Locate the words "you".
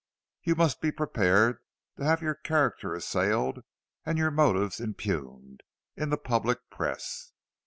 0.41-0.55